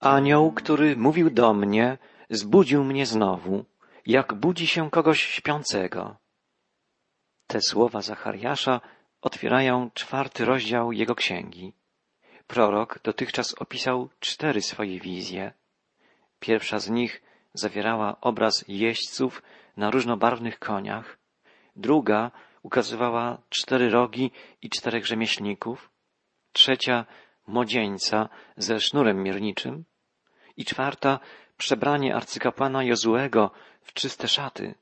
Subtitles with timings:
[0.00, 1.98] Anioł, który mówił do mnie,
[2.30, 3.64] zbudził mnie znowu,
[4.06, 6.16] jak budzi się kogoś śpiącego.
[7.46, 8.80] Te słowa Zachariasza
[9.20, 11.72] otwierają czwarty rozdział jego księgi.
[12.46, 15.52] Prorok dotychczas opisał cztery swoje wizje.
[16.40, 17.22] Pierwsza z nich
[17.54, 19.42] zawierała obraz jeźdźców
[19.76, 21.18] na różnobarwnych koniach,
[21.76, 22.30] druga
[22.62, 24.30] ukazywała cztery rogi
[24.62, 25.90] i czterech rzemieślników,
[26.52, 27.04] trzecia
[27.46, 29.84] młodzieńca ze sznurem mierniczym
[30.56, 31.20] i czwarta
[31.56, 33.50] przebranie arcykapłana Jozuego
[33.82, 34.74] w czyste szaty.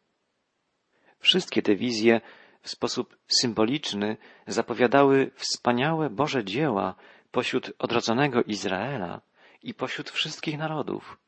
[1.18, 2.20] Wszystkie te wizje
[2.62, 4.16] w sposób symboliczny
[4.46, 6.94] zapowiadały wspaniałe Boże dzieła
[7.30, 9.20] pośród odrodzonego Izraela
[9.62, 11.18] i pośród wszystkich narodów.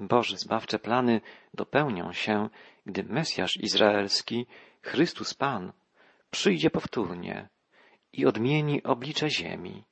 [0.00, 1.20] Boże zbawcze plany
[1.54, 2.48] dopełnią się,
[2.86, 4.46] gdy Mesjasz Izraelski,
[4.82, 5.72] Chrystus Pan,
[6.30, 7.48] przyjdzie powtórnie
[8.12, 9.84] i odmieni oblicze ziemi.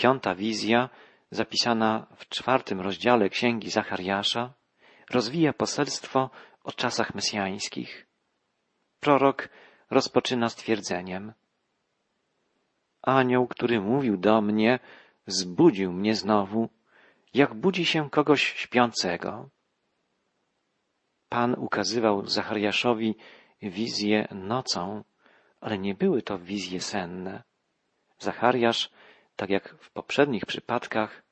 [0.00, 0.88] Piąta wizja,
[1.30, 4.54] zapisana w czwartym rozdziale Księgi Zachariasza,
[5.10, 6.30] rozwija poselstwo
[6.64, 8.06] o czasach mesjańskich.
[9.00, 9.48] Prorok
[9.90, 11.32] rozpoczyna stwierdzeniem.
[13.02, 14.78] Anioł, który mówił do mnie,
[15.26, 16.68] zbudził mnie znowu,
[17.34, 19.50] jak budzi się kogoś śpiącego.
[21.28, 23.14] Pan ukazywał Zachariaszowi
[23.62, 25.04] wizje nocą,
[25.60, 27.42] ale nie były to wizje senne.
[28.18, 28.90] Zachariasz,
[29.40, 31.22] tak jak w poprzednich przypadkach,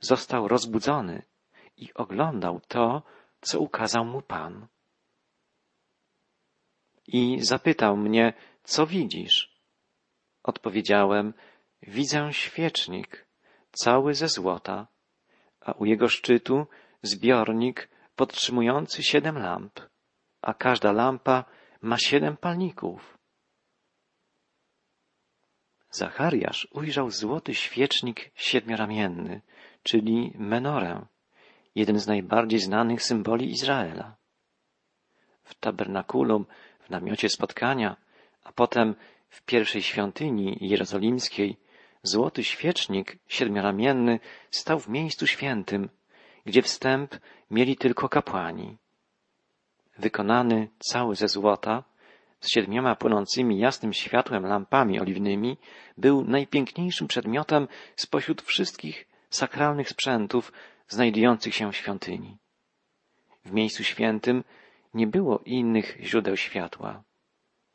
[0.00, 1.22] został rozbudzony
[1.76, 3.02] i oglądał to,
[3.40, 4.66] co ukazał mu Pan.
[7.06, 8.32] I zapytał mnie,
[8.64, 9.60] co widzisz?
[10.42, 11.34] Odpowiedziałem,
[11.82, 13.26] widzę świecznik,
[13.72, 14.86] cały ze złota,
[15.60, 16.66] a u jego szczytu
[17.02, 19.80] zbiornik podtrzymujący siedem lamp,
[20.42, 21.44] a każda lampa
[21.80, 23.15] ma siedem palników.
[25.90, 29.40] Zachariasz ujrzał złoty świecznik siedmioramienny,
[29.82, 31.06] czyli menorę,
[31.74, 34.16] jeden z najbardziej znanych symboli Izraela.
[35.44, 36.46] W tabernakulum,
[36.80, 37.96] w namiocie spotkania,
[38.44, 38.94] a potem
[39.28, 41.56] w pierwszej świątyni jerozolimskiej
[42.02, 44.20] złoty świecznik siedmioramienny
[44.50, 45.88] stał w miejscu świętym,
[46.44, 47.14] gdzie wstęp
[47.50, 48.76] mieli tylko kapłani.
[49.98, 51.84] Wykonany cały ze złota,
[52.40, 55.56] z siedmioma płynącymi jasnym światłem lampami oliwnymi,
[55.96, 60.52] był najpiękniejszym przedmiotem spośród wszystkich sakralnych sprzętów
[60.88, 62.36] znajdujących się w świątyni.
[63.44, 64.44] W miejscu świętym
[64.94, 67.02] nie było innych źródeł światła.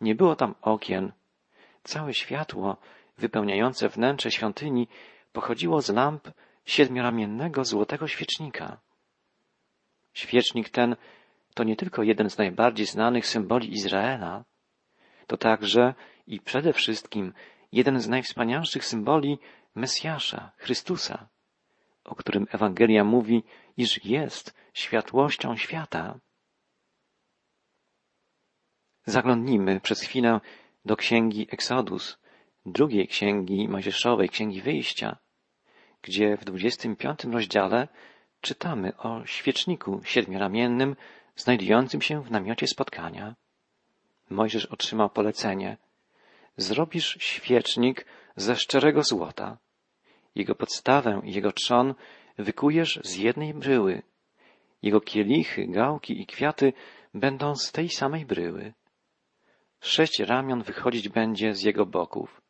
[0.02, 1.12] Nie było tam okien.
[1.84, 2.78] Całe światło
[3.18, 4.88] wypełniające wnętrze świątyni
[5.34, 6.28] pochodziło z lamp
[6.66, 8.78] siedmioramiennego złotego świecznika.
[10.14, 10.96] Świecznik ten
[11.54, 14.44] to nie tylko jeden z najbardziej znanych symboli Izraela,
[15.32, 15.94] to także
[16.28, 17.34] i przede wszystkim
[17.72, 19.40] jeden z najwspanialszych symboli
[19.76, 21.30] Mesjasza, Chrystusa,
[22.04, 23.44] o którym Ewangelia mówi,
[23.78, 26.20] iż jest światłością świata.
[29.06, 30.40] Zaglądnijmy przez chwilę
[30.86, 32.18] do księgi Eksodus,
[32.66, 35.18] drugiej księgi Mojżeszowej, księgi wyjścia,
[36.02, 37.88] gdzie w 25 rozdziale
[38.42, 40.96] czytamy o świeczniku siedmioramiennym
[41.36, 43.36] znajdującym się w namiocie spotkania.
[44.32, 45.78] Mojżesz otrzymał polecenie.
[46.58, 48.06] Zrobisz świecznik
[48.36, 49.58] ze szczerego złota.
[50.36, 51.94] Jego podstawę i jego trzon
[52.38, 54.02] wykujesz z jednej bryły.
[54.82, 56.74] Jego kielichy, gałki i kwiaty
[57.14, 58.74] będą z tej samej bryły.
[59.80, 62.42] Sześć ramion wychodzić będzie z jego boków.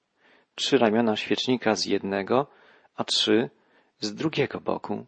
[0.55, 2.47] Trzy ramiona świecznika z jednego,
[2.95, 3.49] a trzy
[3.99, 5.05] z drugiego boku.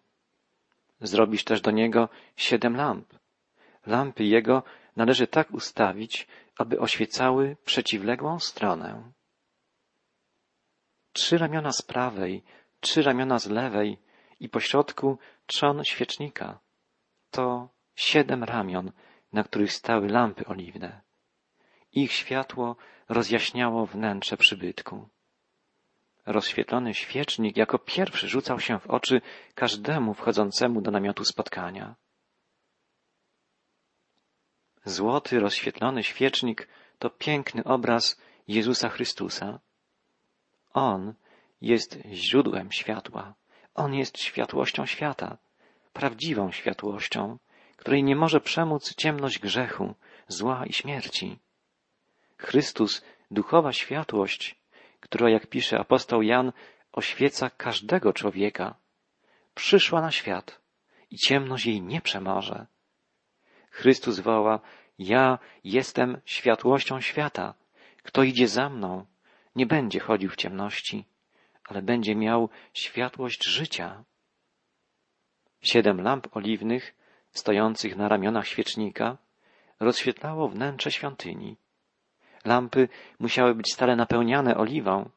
[1.02, 3.14] Zrobisz też do niego siedem lamp.
[3.86, 4.64] Lampy jego
[4.96, 6.28] należy tak ustawić,
[6.58, 9.12] aby oświecały przeciwległą stronę.
[11.14, 12.44] Trzy ramiona z prawej,
[12.80, 13.98] trzy ramiona z lewej
[14.40, 16.60] i pośrodku trzon świecznika.
[17.32, 18.92] To siedem ramion,
[19.34, 21.02] na których stały lampy oliwne.
[21.92, 22.76] Ich światło
[23.10, 25.10] rozjaśniało wnętrze przybytku.
[26.26, 29.22] Rozświetlony świecznik jako pierwszy rzucał się w oczy
[29.56, 31.96] każdemu wchodzącemu do namiotu spotkania.
[34.86, 36.68] Złoty, rozświetlony świecznik
[37.00, 39.60] to piękny obraz Jezusa Chrystusa.
[40.74, 41.14] On
[41.62, 43.34] jest źródłem światła.
[43.76, 45.38] On jest światłością świata,
[45.94, 47.38] prawdziwą światłością,
[47.78, 49.96] której nie może przemóc ciemność grzechu,
[50.28, 51.40] zła i śmierci.
[52.38, 53.02] Chrystus,
[53.32, 54.56] duchowa światłość,
[55.00, 56.52] która, jak pisze apostoł Jan,
[56.92, 58.76] oświeca każdego człowieka,
[59.56, 60.60] przyszła na świat
[61.12, 62.66] i ciemność jej nie przemoże.
[63.74, 64.60] Chrystus woła,
[65.00, 67.54] ja jestem światłością świata.
[68.04, 69.06] Kto idzie za mną,
[69.56, 71.06] nie będzie chodził w ciemności,
[71.64, 74.04] ale będzie miał światłość życia.
[75.62, 76.96] Siedem lamp oliwnych,
[77.32, 79.18] stojących na ramionach świecznika,
[79.80, 81.58] rozświetlało wnętrze świątyni.
[82.46, 85.10] Lampy musiały być stale napełniane oliwą,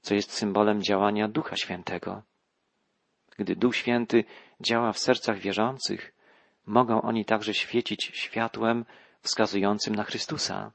[0.00, 2.22] co jest symbolem działania Ducha Świętego.
[3.38, 4.24] Gdy Duch Święty
[4.60, 6.12] działa w sercach wierzących,
[6.66, 8.84] mogą oni także świecić światłem
[9.20, 10.72] wskazującym na Chrystusa.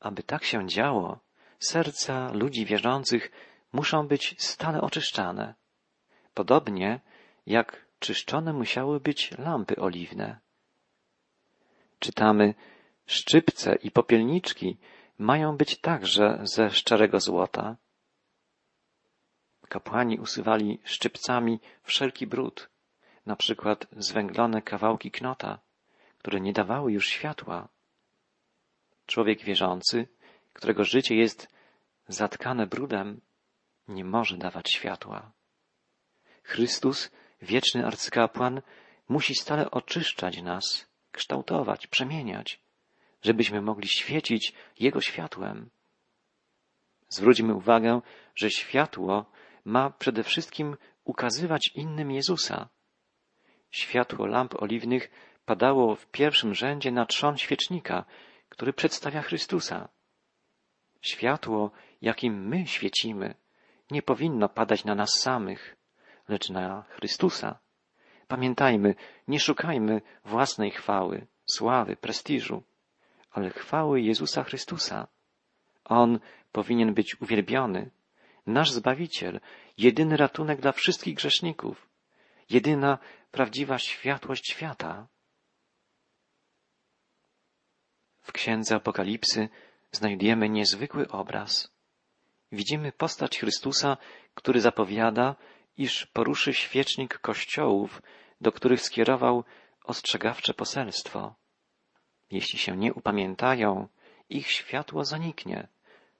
[0.00, 1.20] Aby tak się działo,
[1.58, 3.30] serca ludzi wierzących
[3.72, 5.54] muszą być stale oczyszczane,
[6.34, 7.00] podobnie
[7.46, 10.40] jak czyszczone musiały być lampy oliwne.
[11.98, 12.54] Czytamy,
[13.06, 14.78] szczypce i popielniczki
[15.18, 17.76] mają być także ze szczerego złota.
[19.68, 22.69] Kapłani usuwali szczypcami wszelki brud,
[23.30, 25.58] na przykład zwęglone kawałki knota,
[26.18, 27.68] które nie dawały już światła.
[29.06, 30.08] Człowiek wierzący,
[30.52, 31.48] którego życie jest
[32.08, 33.20] zatkane brudem,
[33.88, 35.32] nie może dawać światła.
[36.42, 37.10] Chrystus,
[37.42, 38.62] wieczny arcykapłan,
[39.08, 42.60] musi stale oczyszczać nas, kształtować, przemieniać,
[43.22, 45.70] żebyśmy mogli świecić Jego światłem.
[47.08, 48.00] Zwróćmy uwagę,
[48.34, 49.30] że światło
[49.64, 52.68] ma przede wszystkim ukazywać innym Jezusa.
[53.70, 55.10] Światło lamp oliwnych
[55.44, 58.04] padało w pierwszym rzędzie na trzon świecznika,
[58.48, 59.88] który przedstawia Chrystusa.
[61.02, 61.70] Światło,
[62.02, 63.34] jakim my świecimy,
[63.90, 65.76] nie powinno padać na nas samych,
[66.28, 67.58] lecz na Chrystusa.
[68.28, 68.94] Pamiętajmy,
[69.28, 72.62] nie szukajmy własnej chwały, sławy, prestiżu,
[73.30, 75.08] ale chwały Jezusa Chrystusa.
[75.84, 76.20] On
[76.52, 77.90] powinien być uwielbiony,
[78.46, 79.40] nasz Zbawiciel,
[79.78, 81.89] jedyny ratunek dla wszystkich grzeszników,
[82.50, 82.98] jedyna
[83.30, 85.08] prawdziwa światłość świata.
[88.20, 89.48] W księdze Apokalipsy
[89.92, 91.72] znajdujemy niezwykły obraz.
[92.52, 93.96] Widzimy postać Chrystusa,
[94.34, 95.36] który zapowiada,
[95.76, 98.02] iż poruszy świecznik kościołów,
[98.40, 99.44] do których skierował
[99.84, 101.34] ostrzegawcze poselstwo.
[102.30, 103.88] Jeśli się nie upamiętają,
[104.28, 105.68] ich światło zaniknie,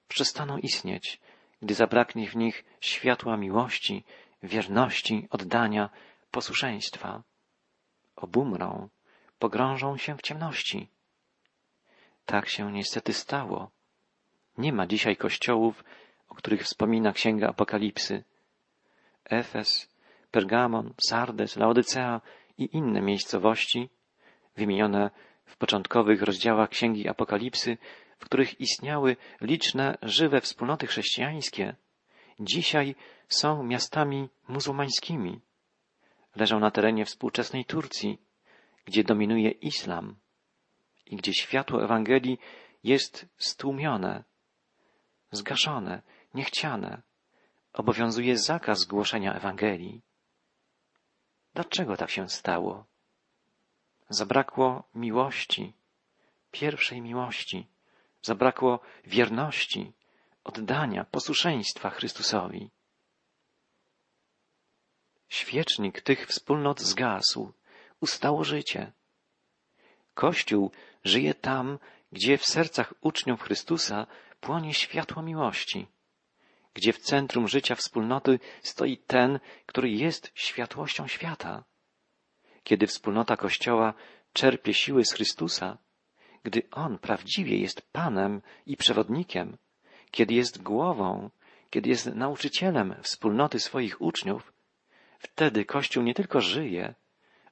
[0.09, 1.21] przestaną istnieć,
[1.63, 4.05] gdy zabraknie w nich światła miłości,
[4.43, 5.91] wierności, oddania,
[6.31, 7.23] posłuszeństwa.
[8.17, 8.89] Obumrą,
[9.39, 10.89] pogrążą się w ciemności.
[12.25, 13.71] Tak się niestety stało.
[14.59, 15.85] Nie ma dzisiaj kościołów,
[16.29, 18.25] o których wspomina Księga Apokalipsy.
[19.25, 19.89] Efes,
[20.31, 22.21] Pergamon, Sardes, Laodycea
[22.59, 23.91] i inne miejscowości,
[24.57, 25.11] wymienione
[25.45, 27.79] w początkowych rozdziałach Księgi Apokalipsy,
[28.19, 31.77] w których istniały liczne, żywe wspólnoty chrześcijańskie,
[32.41, 32.95] dzisiaj
[33.29, 35.41] są miastami muzułmańskimi.
[36.37, 38.19] Leżą na terenie współczesnej Turcji,
[38.85, 40.17] gdzie dominuje islam
[41.07, 42.39] i gdzie światło Ewangelii
[42.85, 44.25] jest stłumione,
[45.31, 46.03] zgaszone,
[46.35, 47.03] niechciane.
[47.73, 50.01] Obowiązuje zakaz głoszenia Ewangelii.
[51.55, 52.85] Dlaczego tak się stało?
[54.09, 55.73] Zabrakło miłości,
[56.51, 57.67] pierwszej miłości,
[58.23, 59.93] zabrakło wierności,
[60.45, 62.71] oddania, posłuszeństwa Chrystusowi.
[65.31, 67.53] Świecznik tych wspólnot zgasł,
[68.01, 68.93] ustało życie.
[70.15, 70.71] Kościół
[71.05, 71.79] żyje tam,
[72.13, 74.07] gdzie w sercach uczniów Chrystusa
[74.41, 75.87] płonie światło miłości,
[76.75, 81.65] gdzie w centrum życia wspólnoty stoi ten, który jest światłością świata.
[82.65, 83.95] Kiedy wspólnota Kościoła
[84.33, 85.79] czerpie siły z Chrystusa,
[86.43, 89.57] gdy On prawdziwie jest Panem i przewodnikiem,
[90.11, 91.31] kiedy jest głową,
[91.71, 94.53] kiedy jest nauczycielem wspólnoty swoich uczniów,
[95.21, 96.95] wtedy Kościół nie tylko żyje,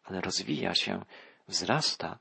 [0.05, 1.05] ale rozwija się,
[1.49, 2.19] wzrasta.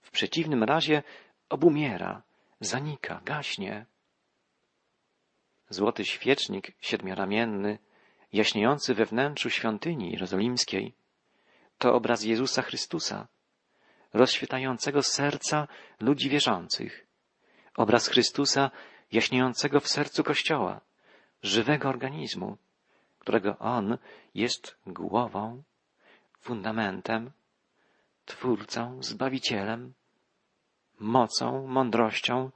[0.00, 1.02] W przeciwnym razie
[1.48, 2.22] obumiera,
[2.60, 3.86] zanika, gaśnie.
[5.68, 7.78] Złoty świecznik siedmioramienny,
[8.32, 10.94] jaśniejący we wnętrzu świątyni jerozolimskiej,
[11.78, 13.28] to obraz Jezusa Chrystusa,
[14.12, 15.68] rozświetającego serca
[16.00, 17.06] ludzi wierzących.
[17.76, 18.70] Obraz Chrystusa
[19.12, 20.80] jaśniejącego w sercu Kościoła,
[21.42, 22.58] żywego organizmu,
[23.24, 23.98] którego On
[24.34, 25.62] jest głową,
[26.40, 27.30] fundamentem,
[28.24, 29.94] twórcą, zbawicielem,
[31.00, 32.50] mocą, mądrością,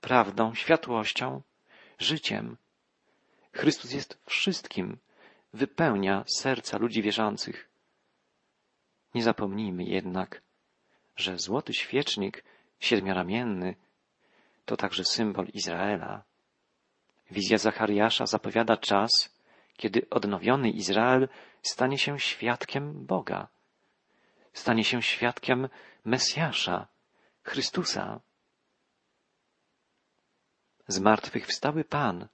[0.00, 1.42] prawdą, światłością,
[1.98, 2.56] życiem.
[3.52, 4.98] Chrystus jest wszystkim,
[5.52, 7.68] wypełnia serca ludzi wierzących.
[9.14, 10.42] Nie zapomnijmy jednak,
[11.16, 12.44] że złoty świecznik
[12.80, 13.74] siedmioramienny
[14.64, 16.22] to także symbol Izraela.
[17.30, 19.33] Wizja Zachariasza zapowiada czas,
[19.76, 21.28] kiedy odnowiony Izrael
[21.62, 23.48] stanie się świadkiem Boga,
[24.52, 25.68] stanie się świadkiem
[26.04, 26.86] Mesjasza,
[27.42, 28.20] Chrystusa.
[30.88, 32.28] Zmartwychwstały Pan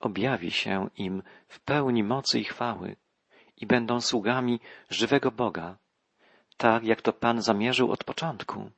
[0.00, 2.96] objawi się im w pełni mocy i chwały
[3.56, 4.60] i będą sługami
[4.90, 5.78] żywego Boga,
[6.56, 8.70] tak jak to Pan zamierzył od początku.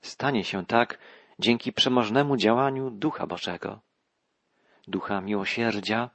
[0.00, 0.98] Stanie się tak
[1.38, 3.80] dzięki przemożnemu działaniu Ducha Bożego,
[4.88, 6.10] Ducha miłosierdzia,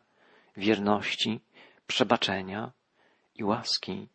[0.60, 1.40] wierności,
[1.88, 2.72] przebaczenia
[3.36, 4.08] i łaski.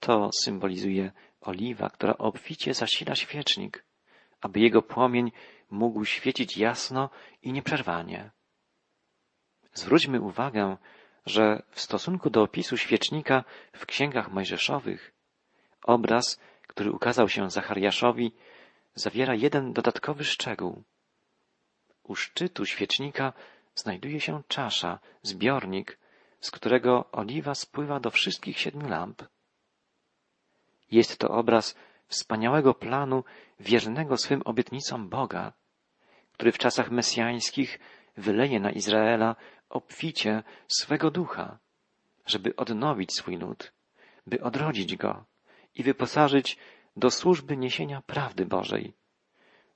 [0.00, 3.84] To symbolizuje oliwa, która obficie zasila świecznik,
[4.40, 5.32] aby jego płomień
[5.70, 7.10] mógł świecić jasno
[7.42, 8.30] i nieprzerwanie.
[9.74, 10.76] Zwróćmy uwagę,
[11.26, 15.12] że w stosunku do opisu świecznika w księgach mojżeszowych
[15.82, 18.32] obraz, który ukazał się Zachariaszowi,
[18.94, 20.82] zawiera jeden dodatkowy szczegół.
[22.02, 23.32] U szczytu świecznika
[23.74, 25.98] znajduje się czasza, zbiornik,
[26.40, 29.22] z którego oliwa spływa do wszystkich siedmiu lamp.
[30.90, 33.24] Jest to obraz wspaniałego planu
[33.60, 35.52] wiernego swym obietnicom Boga,
[36.32, 37.78] który w czasach mesjańskich
[38.16, 39.36] wyleje na Izraela
[39.68, 41.58] obficie swego ducha,
[42.26, 43.72] żeby odnowić swój lud,
[44.26, 45.24] by odrodzić go
[45.74, 46.58] i wyposażyć
[46.96, 48.94] do służby niesienia prawdy Bożej,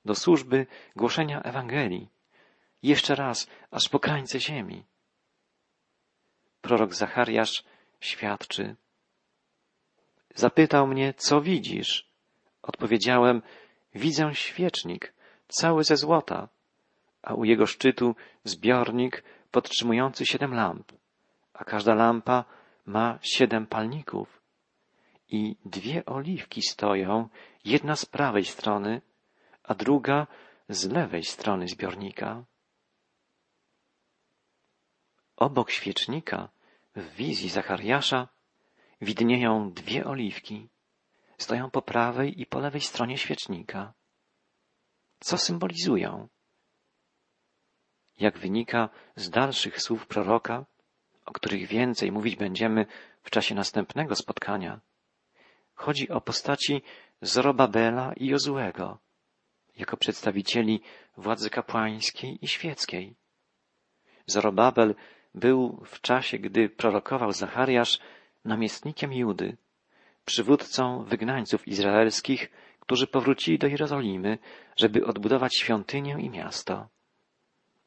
[0.04, 2.10] do służby głoszenia Ewangelii,
[2.84, 4.84] jeszcze raz, aż po krańce ziemi.
[6.60, 7.64] Prorok Zachariasz
[8.00, 8.76] świadczy.
[10.34, 12.08] Zapytał mnie, co widzisz?
[12.62, 13.42] Odpowiedziałem,
[13.94, 15.12] widzę świecznik,
[15.48, 16.48] cały ze złota,
[17.22, 20.92] a u jego szczytu zbiornik podtrzymujący siedem lamp,
[21.54, 22.44] a każda lampa
[22.86, 24.40] ma siedem palników.
[25.28, 27.28] I dwie oliwki stoją,
[27.64, 29.02] jedna z prawej strony,
[29.62, 30.26] a druga
[30.68, 32.44] z lewej strony zbiornika.
[35.44, 36.48] Obok świecznika
[36.96, 38.28] w wizji Zachariasza
[39.00, 40.68] widnieją dwie oliwki.
[41.38, 43.92] Stoją po prawej i po lewej stronie świecznika.
[45.20, 46.28] Co symbolizują?
[48.20, 50.64] Jak wynika z dalszych słów proroka,
[51.26, 52.86] o których więcej mówić będziemy
[53.22, 54.80] w czasie następnego spotkania,
[55.74, 56.82] chodzi o postaci
[57.20, 58.98] Zorobabela i Jozuego,
[59.76, 60.80] jako przedstawicieli
[61.16, 63.14] władzy kapłańskiej i świeckiej.
[64.26, 64.94] Zorobabel
[65.34, 67.98] był w czasie, gdy prorokował Zachariasz,
[68.44, 69.56] namiestnikiem Judy,
[70.24, 72.50] przywódcą wygnańców izraelskich,
[72.80, 74.38] którzy powrócili do Jerozolimy,
[74.76, 76.88] żeby odbudować świątynię i miasto.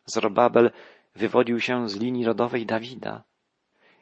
[0.06, 0.72] Zorobabel
[1.16, 3.24] wywodził się z linii rodowej Dawida.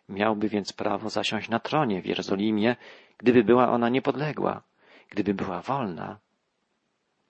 [0.10, 2.76] Miałby więc prawo zasiąść na tronie w Jerozolimie,
[3.18, 4.64] gdyby była ona niepodległa,
[5.10, 6.20] gdyby była wolna.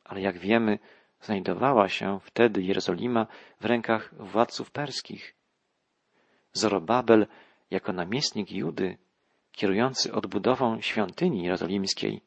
[0.03, 0.79] Ale jak wiemy,
[1.21, 3.27] znajdowała się wtedy Jerozolima
[3.61, 5.34] w rękach władców perskich.
[6.55, 7.27] Zorobabel,
[7.71, 8.97] jako namiestnik Judy,
[9.51, 12.21] kierujący odbudową świątyni jerozolimskiej,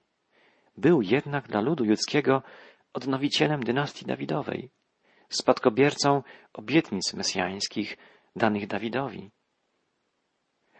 [0.77, 2.43] był jednak dla ludu judzkiego
[2.93, 4.71] odnowicielem dynastii Dawidowej,
[5.29, 7.97] spadkobiercą obietnic mesjańskich
[8.37, 9.31] danych Dawidowi.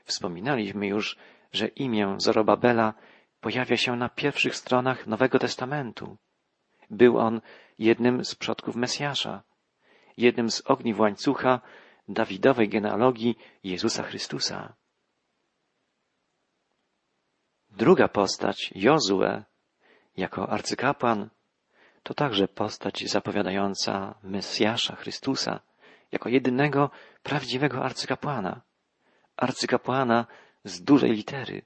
[0.05, 1.17] Wspominaliśmy już,
[1.53, 2.95] że imię Zorobabela
[3.41, 6.17] pojawia się na pierwszych stronach Nowego Testamentu.
[6.91, 7.41] Był on
[7.79, 9.43] jednym z przodków Mesjasza,
[10.17, 11.61] jednym z ogniw łańcucha
[12.09, 14.75] Dawidowej genealogii Jezusa Chrystusa.
[17.71, 19.45] Druga postać, Jozue,
[20.17, 21.31] jako arcykapłan,
[22.03, 25.61] to także postać zapowiadająca Mesjasza Chrystusa,
[26.13, 26.91] jako jedynego
[27.23, 28.61] prawdziwego arcykapłana,
[29.37, 30.27] arcykapłana
[30.65, 31.63] z dużej litery,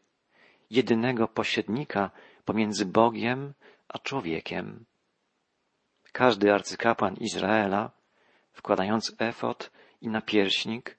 [0.71, 2.11] jedynego pośrednika
[2.45, 3.55] pomiędzy Bogiem
[3.89, 4.85] a człowiekiem.
[6.13, 7.91] Każdy arcykapłan Izraela,
[8.53, 9.71] wkładając efot
[10.03, 10.99] i napierśnik,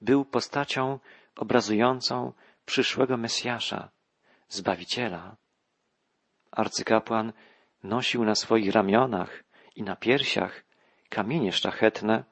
[0.00, 0.98] był postacią
[1.36, 2.32] obrazującą
[2.64, 3.90] przyszłego Mesjasza,
[4.48, 5.36] Zbawiciela.
[6.50, 7.32] Arcykapłan
[7.82, 9.44] nosił na swoich ramionach
[9.76, 10.64] i na piersiach
[11.08, 12.24] kamienie szlachetne,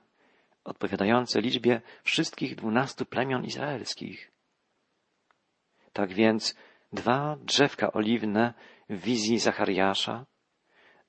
[0.64, 4.32] odpowiadające liczbie wszystkich dwunastu plemion izraelskich.
[5.92, 6.54] Tak więc
[6.92, 8.54] dwa drzewka oliwne
[8.90, 10.26] w wizji Zachariasza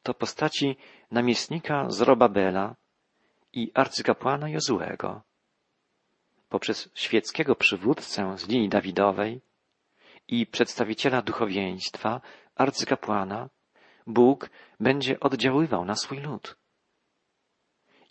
[0.04, 0.78] to postaci
[1.12, 2.76] namiestnika Zorobabela
[3.54, 5.22] i arcykapłana Jozuego.
[6.50, 9.42] Poprzez świeckiego przywódcę z linii Dawidowej
[10.28, 12.22] i przedstawiciela duchowieństwa,
[12.56, 13.50] arcykapłana,
[14.08, 16.56] Bóg będzie oddziaływał na swój lud.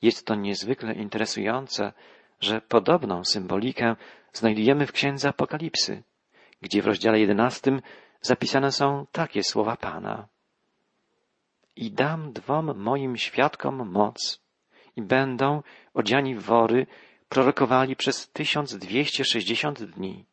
[0.02, 1.92] Jest to niezwykle interesujące,
[2.40, 3.97] że podobną symbolikę
[4.32, 6.02] znajdujemy w księdze Apokalipsy,
[6.62, 7.82] gdzie w rozdziale jedenastym
[8.20, 10.28] zapisane są takie słowa Pana.
[11.76, 14.40] I dam dwom moim świadkom moc
[15.00, 15.62] i będą
[15.95, 16.87] odziani w wory
[17.28, 20.25] prorokowali przez tysiąc dwieście sześćdziesiąt dni.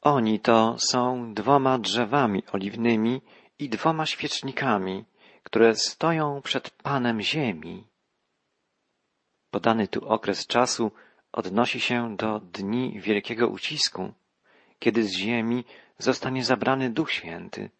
[0.00, 3.22] Oni to są dwoma drzewami oliwnymi
[3.58, 5.04] i dwoma świecznikami,
[5.42, 7.86] które stoją przed Panem Ziemi.
[9.50, 10.92] Podany tu okres czasu
[11.32, 14.12] odnosi się do dni wielkiego ucisku,
[14.78, 15.64] kiedy z ziemi
[15.98, 17.70] zostanie zabrany Duch Święty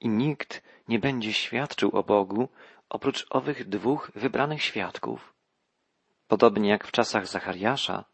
[0.00, 2.48] i nikt nie będzie świadczył o Bogu
[2.90, 5.34] oprócz owych dwóch wybranych świadków.
[6.28, 8.04] Podobnie jak w czasach Zachariasza,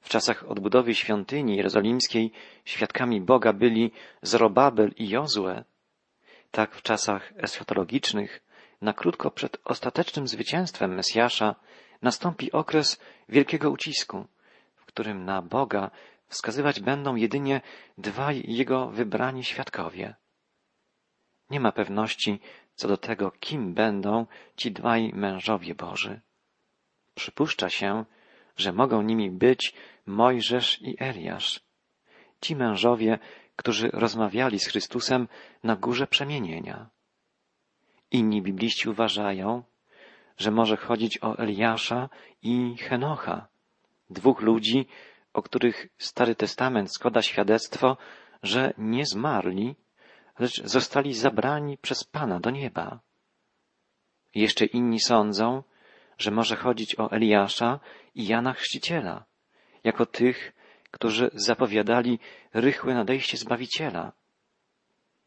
[0.00, 2.32] w czasach odbudowy świątyni jerozolimskiej
[2.64, 3.92] świadkami Boga byli
[4.22, 5.64] Zorobabel i Jozue,
[6.50, 8.42] tak w czasach eschatologicznych,
[8.80, 11.54] na krótko przed ostatecznym zwycięstwem Mesjasza,
[12.02, 14.26] nastąpi okres wielkiego ucisku,
[14.76, 15.90] w którym na Boga
[16.28, 17.60] wskazywać będą jedynie
[17.98, 20.14] dwaj Jego wybrani świadkowie.
[21.50, 22.40] Nie ma pewności
[22.76, 26.20] co do tego, kim będą ci dwaj mężowie Boży.
[27.14, 28.04] Przypuszcza się,
[28.56, 29.74] że mogą nimi być
[30.06, 31.60] Mojżesz i Eliasz.
[32.40, 33.18] Ci mężowie,
[33.56, 35.28] którzy rozmawiali z Chrystusem
[35.62, 36.90] na górze przemienienia.
[38.10, 39.62] Inni bibliści uważają,
[40.38, 42.08] że może chodzić o Eliasza
[42.42, 43.48] i Henocha,
[44.10, 44.86] dwóch ludzi,
[45.32, 47.96] o których Stary Testament składa świadectwo,
[48.42, 49.74] że nie zmarli,
[50.38, 53.00] lecz zostali zabrani przez Pana do nieba.
[54.34, 55.62] Jeszcze inni sądzą,
[56.18, 57.80] że może chodzić o Eliasza
[58.14, 59.24] i Jana Chrzciciela,
[59.84, 60.52] jako tych,
[60.90, 62.18] którzy zapowiadali
[62.54, 64.12] rychłe nadejście Zbawiciela.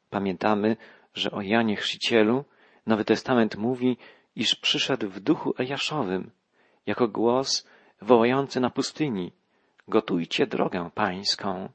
[0.09, 0.77] Pamiętamy,
[1.13, 2.45] że o Janie Chrzcicielu
[2.85, 3.97] Nowy Testament mówi,
[4.35, 6.31] iż przyszedł w duchu Eliaszowym,
[6.85, 7.67] jako głos
[8.01, 9.31] wołający na pustyni,
[9.87, 11.69] gotujcie drogę pańską,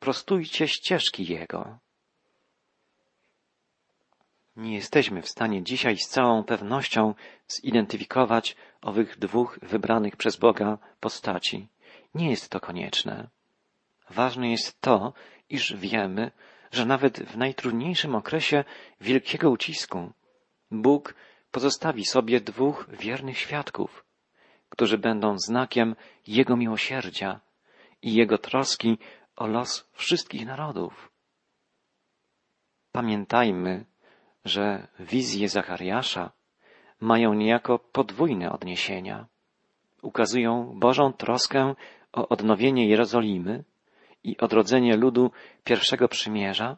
[0.00, 1.78] prostujcie ścieżki Jego.
[4.56, 7.14] Nie jesteśmy w stanie dzisiaj z całą pewnością
[7.48, 11.68] zidentyfikować owych dwóch wybranych przez Boga postaci.
[12.14, 13.28] Nie jest to konieczne.
[14.10, 15.12] Ważne jest to,
[15.50, 16.30] iż wiemy,
[16.72, 18.64] że nawet w najtrudniejszym okresie
[19.00, 20.12] wielkiego ucisku
[20.70, 21.14] Bóg
[21.50, 24.04] pozostawi sobie dwóch wiernych świadków,
[24.68, 25.96] którzy będą znakiem
[26.26, 27.40] Jego miłosierdzia
[28.02, 28.98] i Jego troski
[29.36, 31.10] o los wszystkich narodów.
[32.92, 33.84] Pamiętajmy,
[34.46, 36.30] że wizje Zachariasza
[37.00, 39.26] mają niejako podwójne odniesienia.
[40.02, 41.74] Ukazują Bożą troskę
[42.12, 43.64] o odnowienie Jerozolimy
[44.24, 45.30] i odrodzenie ludu
[45.64, 46.76] pierwszego przymierza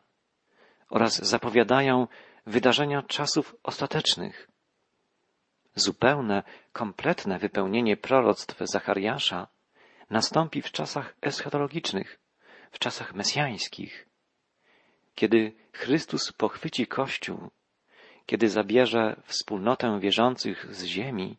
[0.90, 2.06] oraz zapowiadają
[2.46, 4.48] wydarzenia czasów ostatecznych.
[5.74, 9.48] Zupełne, kompletne wypełnienie proroctw Zachariasza
[10.10, 12.18] nastąpi w czasach eschatologicznych,
[12.70, 14.08] w czasach mesjańskich,
[15.14, 17.50] kiedy Chrystus pochwyci Kościół,
[18.28, 21.36] kiedy zabierze wspólnotę wierzących z ziemi,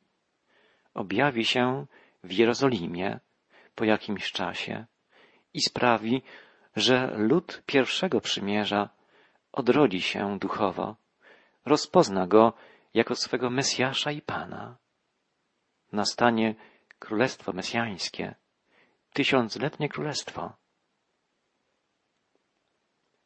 [0.94, 1.86] objawi się
[2.24, 3.20] w Jerozolimie
[3.76, 4.86] po jakimś czasie
[5.54, 6.22] i sprawi,
[6.76, 8.90] że lud pierwszego przymierza
[9.52, 10.96] odrodzi się duchowo,
[11.66, 12.54] rozpozna go
[12.94, 14.78] jako swego Mesjasza i Pana.
[15.92, 16.56] Nastanie
[17.00, 18.36] Królestwo Mesjańskie,
[19.14, 20.54] tysiącletnie Królestwo.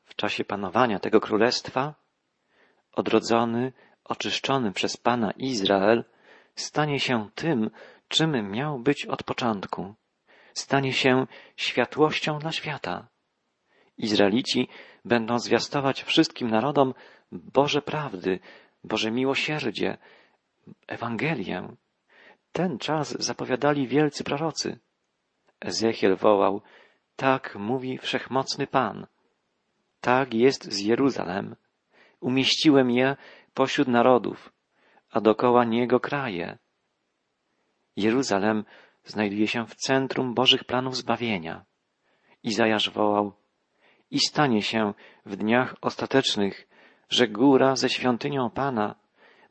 [0.06, 2.03] W czasie panowania tego Królestwa
[2.94, 6.04] odrodzony, oczyszczony przez Pana Izrael
[6.56, 7.70] stanie się tym,
[8.08, 9.94] czym miał być od początku.
[10.54, 11.28] Stanie się
[11.58, 13.08] światłością dla świata.
[13.98, 14.68] Izraelici
[15.06, 16.94] będą zwiastować wszystkim narodom
[17.32, 18.40] Boże prawdy,
[18.84, 19.98] Boże miłosierdzie,
[20.88, 21.76] Ewangelię.
[22.52, 24.80] Ten czas zapowiadali wielcy prorocy.
[25.60, 26.62] Ezechiel wołał,
[27.16, 29.08] tak mówi wszechmocny Pan.
[30.02, 31.56] Tak jest z Jeruzalem.
[32.24, 33.16] Umieściłem je
[33.54, 34.54] pośród narodów,
[35.12, 36.58] a dokoła niego kraje.
[37.96, 38.66] Jeruzalem
[39.04, 41.66] znajduje się w centrum Bożych planów zbawienia.
[42.44, 43.34] Izajasz wołał,
[44.12, 44.94] i stanie się
[45.26, 46.68] w dniach ostatecznych,
[47.10, 48.96] że góra ze świątynią Pana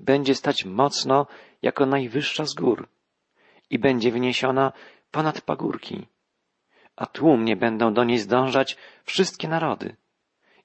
[0.01, 1.27] będzie stać mocno
[1.63, 2.89] jako najwyższa z gór
[3.71, 4.73] i będzie wyniesiona
[5.11, 6.07] ponad pagórki,
[6.97, 9.97] a tłumnie będą do niej zdążać wszystkie narody.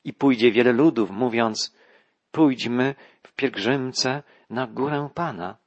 [0.04, 1.78] I pójdzie wiele ludów, mówiąc,
[2.38, 5.58] pójdźmy w pielgrzymce na górę Pana,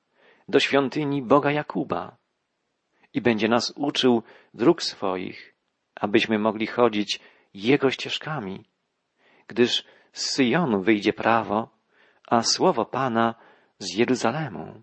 [0.48, 2.16] do świątyni Boga Jakuba.
[3.14, 4.22] I będzie nas uczył
[4.54, 5.54] dróg swoich,
[5.94, 7.20] abyśmy mogli chodzić
[7.54, 8.64] Jego ścieżkami,
[9.46, 11.68] gdyż z Syjonu wyjdzie prawo,
[12.26, 13.34] a słowo Pana
[13.78, 14.82] z Jeruzalemu.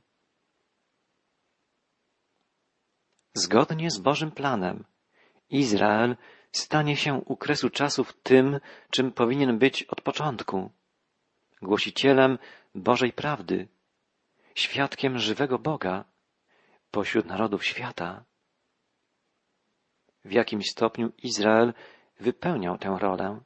[3.33, 4.83] Zgodnie z Bożym planem,
[5.49, 6.17] Izrael
[6.51, 10.76] stanie się u kresu czasów tym, czym powinien być od początku
[11.61, 12.37] głosicielem
[12.75, 13.67] Bożej prawdy,
[14.55, 16.05] świadkiem żywego Boga
[16.91, 18.23] pośród narodów świata.
[20.25, 21.73] W jakim stopniu Izrael
[22.19, 23.41] wypełniał tę rolę?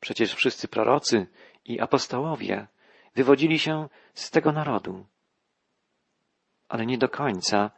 [0.00, 1.26] Przecież wszyscy prorocy
[1.64, 2.66] i apostołowie
[3.14, 5.06] wywodzili się z tego narodu.
[6.68, 7.70] Ale nie do końca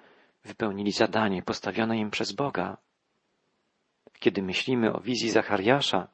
[0.45, 2.77] wypełnili zadanie postawione im przez Boga.
[4.19, 6.09] Kiedy myślimy o wizji Zachariasza,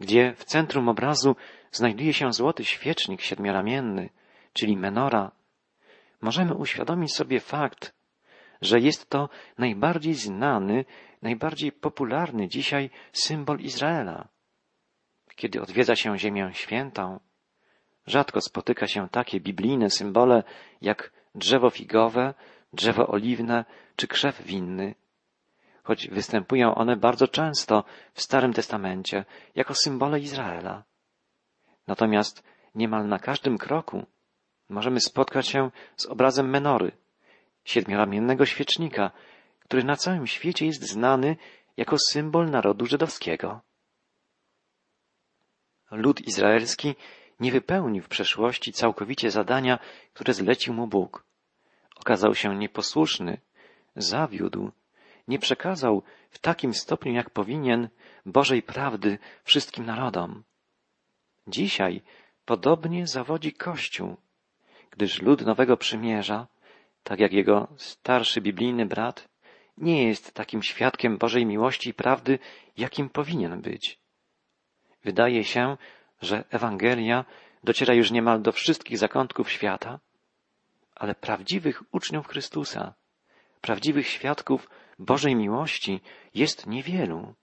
[0.00, 1.36] gdzie w centrum obrazu
[1.72, 4.10] znajduje się złoty świecznik siedmioramienny,
[4.52, 5.32] czyli menora,
[6.20, 7.94] możemy uświadomić sobie fakt,
[8.62, 10.84] że jest to najbardziej znany,
[11.22, 14.28] najbardziej popularny dzisiaj symbol Izraela.
[15.36, 17.20] Kiedy odwiedza się Ziemię Świętą,
[18.06, 20.42] rzadko spotyka się takie biblijne symbole
[20.82, 22.34] jak drzewo figowe,
[22.72, 23.64] drzewo oliwne
[23.96, 24.94] czy krzew winny,
[25.90, 29.24] choć występują one bardzo często w Starym Testamencie
[29.54, 30.84] jako symbole Izraela.
[31.86, 32.42] Natomiast
[32.74, 34.06] niemal na każdym kroku
[34.68, 36.92] możemy spotkać się z obrazem menory,
[37.64, 39.10] siedmioramiennego świecznika,
[39.60, 41.36] który na całym świecie jest znany
[41.76, 43.60] jako symbol narodu żydowskiego.
[45.90, 46.94] Lud izraelski
[47.40, 49.78] nie wypełnił w przeszłości całkowicie zadania,
[50.14, 51.24] które zlecił mu Bóg.
[51.96, 53.40] Okazał się nieposłuszny,
[53.96, 54.72] zawiódł,
[55.30, 57.88] nie przekazał w takim stopniu, jak powinien,
[58.26, 60.44] Bożej prawdy wszystkim narodom.
[61.46, 62.02] Dzisiaj
[62.44, 64.16] podobnie zawodzi Kościół,
[64.90, 66.46] gdyż lud Nowego Przymierza,
[67.02, 69.28] tak jak jego starszy biblijny brat,
[69.78, 72.38] nie jest takim świadkiem Bożej miłości i prawdy,
[72.76, 73.98] jakim powinien być.
[75.04, 75.76] Wydaje się,
[76.22, 77.24] że Ewangelia
[77.64, 80.00] dociera już niemal do wszystkich zakątków świata,
[80.94, 82.94] ale prawdziwych uczniów Chrystusa,
[83.60, 84.68] prawdziwych świadków
[85.00, 86.00] Bożej miłości
[86.34, 87.34] jest niewielu.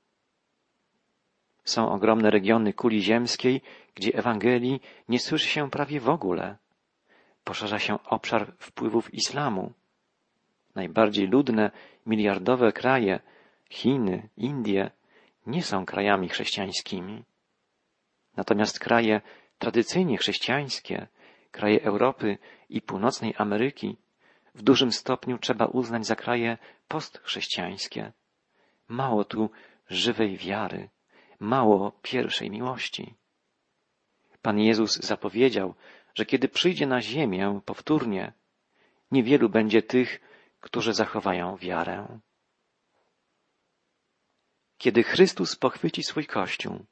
[1.64, 3.62] Są ogromne regiony kuli ziemskiej,
[3.96, 6.58] gdzie Ewangelii nie słyszy się prawie w ogóle.
[7.44, 9.74] Poszerza się obszar wpływów islamu.
[10.76, 11.72] Najbardziej ludne,
[12.06, 13.20] miliardowe kraje,
[13.70, 14.92] Chiny, Indie,
[15.48, 17.24] nie są krajami chrześcijańskimi.
[18.36, 19.22] Natomiast kraje
[19.58, 21.08] tradycyjnie chrześcijańskie,
[21.52, 22.38] kraje Europy
[22.70, 23.98] i północnej Ameryki
[24.58, 28.12] w dużym stopniu trzeba uznać za kraje postchrześcijańskie.
[28.88, 29.50] Mało tu
[29.90, 30.90] żywej wiary,
[31.40, 33.16] mało pierwszej miłości.
[34.42, 35.74] Pan Jezus zapowiedział,
[36.16, 38.34] że kiedy przyjdzie na ziemię powtórnie,
[39.12, 40.20] niewielu będzie tych,
[40.60, 42.20] którzy zachowają wiarę.
[44.78, 46.86] Kiedy Chrystus pochwyci swój Kościół,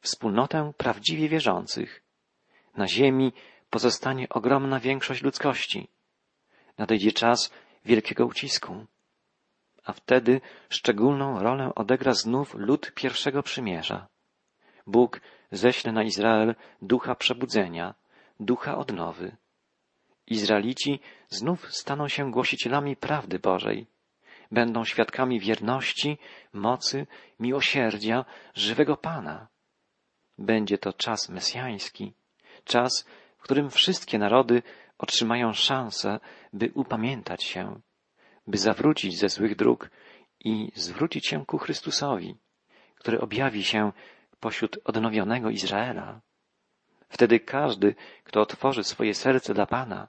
[0.00, 2.02] wspólnotę prawdziwie wierzących,
[2.76, 3.32] na ziemi
[3.70, 5.88] pozostanie ogromna większość ludzkości.
[6.78, 7.50] Nadejdzie czas
[7.84, 8.86] wielkiego ucisku.
[9.84, 14.06] A wtedy szczególną rolę odegra znów lud pierwszego przymierza.
[14.86, 15.20] Bóg
[15.52, 17.94] ześle na Izrael ducha przebudzenia,
[18.40, 19.36] ducha odnowy.
[20.26, 23.86] Izraelici znów staną się głosicielami prawdy Bożej.
[24.50, 26.18] Będą świadkami wierności,
[26.52, 27.06] mocy,
[27.40, 29.48] miłosierdzia żywego Pana.
[30.38, 32.12] Będzie to czas mesjański,
[32.64, 33.06] czas,
[33.38, 34.62] w którym wszystkie narody
[35.02, 36.20] otrzymają szansę,
[36.52, 37.80] by upamiętać się,
[38.46, 39.90] by zawrócić ze złych dróg
[40.40, 42.36] i zwrócić się ku Chrystusowi,
[42.94, 43.92] który objawi się
[44.40, 46.20] pośród odnowionego Izraela.
[47.08, 50.08] Wtedy każdy, kto otworzy swoje serce dla Pana,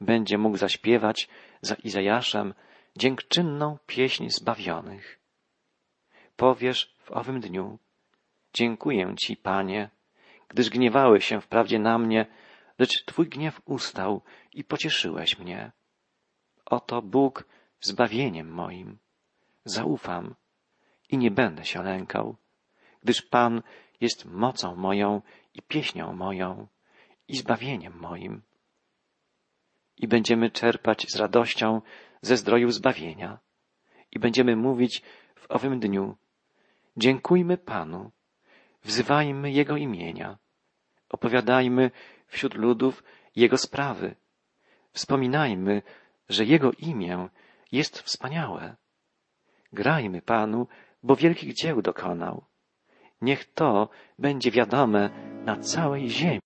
[0.00, 1.28] będzie mógł zaśpiewać
[1.62, 2.54] za Izajaszem
[2.96, 5.20] dziękczynną pieśń zbawionych.
[6.36, 7.78] Powiesz w owym dniu,
[8.54, 9.90] dziękuję Ci, Panie,
[10.48, 12.26] gdyż gniewałeś się wprawdzie na mnie,
[12.80, 15.72] lecz Twój gniew ustał i pocieszyłeś mnie.
[16.66, 17.44] Oto Bóg
[17.80, 18.98] zbawieniem moim.
[19.64, 20.34] Zaufam
[21.08, 22.36] i nie będę się lękał,
[23.02, 23.62] gdyż Pan
[24.00, 25.22] jest mocą moją
[25.54, 26.66] i pieśnią moją
[27.28, 28.42] i zbawieniem moim.
[29.96, 31.82] I będziemy czerpać z radością
[32.22, 33.38] ze zdroju zbawienia
[34.12, 35.02] i będziemy mówić
[35.34, 36.16] w owym dniu
[36.96, 38.10] Dziękujmy Panu,
[38.84, 40.38] wzywajmy Jego imienia,
[41.08, 41.90] opowiadajmy
[42.30, 43.04] wśród ludów
[43.36, 44.16] Jego sprawy,
[44.92, 45.82] wspominajmy,
[46.28, 47.28] że Jego imię
[47.72, 48.76] jest wspaniałe.
[49.72, 50.66] Grajmy Panu,
[51.02, 52.44] bo wielkich dzieł dokonał.
[53.20, 53.88] Niech to
[54.18, 55.10] będzie wiadome
[55.44, 56.40] na całej ziemi.